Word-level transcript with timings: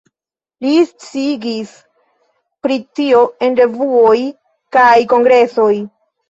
Li 0.65 0.69
sciigis 0.85 1.73
pri 2.63 2.77
tio 3.01 3.19
en 3.49 3.59
revuoj 3.61 4.15
kaj 4.79 4.97
kongresoj. 5.13 5.71